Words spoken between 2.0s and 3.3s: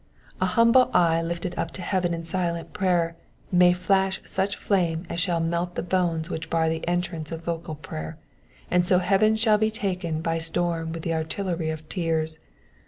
in silent prayer